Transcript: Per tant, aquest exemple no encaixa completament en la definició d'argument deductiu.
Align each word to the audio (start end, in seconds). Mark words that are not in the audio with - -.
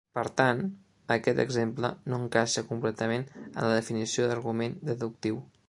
Per 0.17 0.21
tant, 0.39 0.61
aquest 1.15 1.41
exemple 1.43 1.91
no 2.13 2.19
encaixa 2.21 2.65
completament 2.71 3.29
en 3.45 3.59
la 3.61 3.71
definició 3.77 4.29
d'argument 4.33 4.79
deductiu. 4.93 5.43